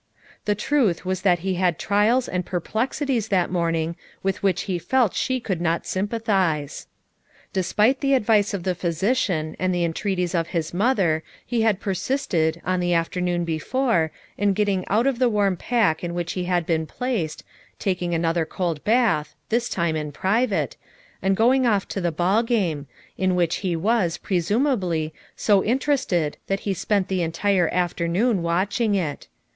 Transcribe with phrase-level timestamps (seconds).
[0.45, 4.79] The truth was that he had trials and per plexities that morning, with which he
[4.79, 6.87] felt she could not sympathize.
[7.53, 12.59] Despite the advice of the physician and the entreaties of his mother he had persisted,
[12.65, 16.65] on the afternoon before, in getting out of the warm pack in which he had
[16.65, 17.43] been placed,
[17.77, 20.77] taking an other cold bath— this time in private,—
[21.21, 22.87] and go ing off to the ball game,
[23.19, 28.95] in which he was, pre sumably, so interested that he spent the entire afternoon watching
[28.95, 29.27] it.